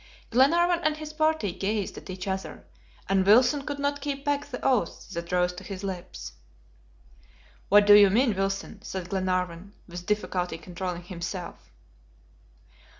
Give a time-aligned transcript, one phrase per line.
[0.31, 2.65] Glenarvan and his party gazed at each other
[3.07, 6.33] and Wilson could not keep back the oath that rose to his lips.
[7.69, 11.69] "What do you mean, Wilson?" said Glenarvan, with difficulty controlling himself.